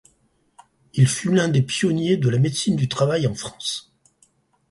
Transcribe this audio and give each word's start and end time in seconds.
Il 0.95 1.07
fut 1.07 1.31
l'un 1.31 1.47
des 1.47 1.61
pionniers 1.61 2.17
de 2.17 2.27
la 2.29 2.39
médecine 2.39 2.75
du 2.75 2.87
travail 2.89 3.27
en 3.27 3.35
France. 3.35 3.93